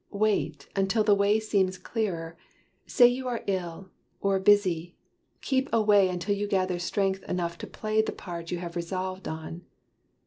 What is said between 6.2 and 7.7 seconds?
you gather strength enough to